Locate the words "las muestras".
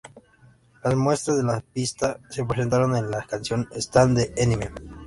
0.83-1.37